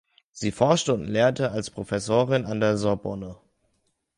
Sie 0.31 0.51
forschte 0.51 0.95
und 0.95 1.03
lehrte 1.05 1.51
als 1.51 1.69
Professorin 1.69 2.45
an 2.45 2.59
der 2.59 2.75
Sorbonne. 2.75 3.37